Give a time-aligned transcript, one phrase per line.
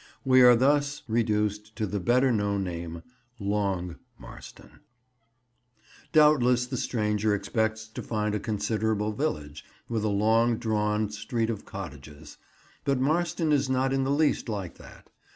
[0.25, 3.03] We are thus reduced to the better known name,
[3.39, 4.65] "Long" Marston.
[4.65, 10.57] [Picture: "Dancing Marston"] Doubtless the stranger expects to find a considerable village, with a long
[10.57, 12.37] drawn street of cottages;
[12.83, 15.11] but Marston is not in the least like that.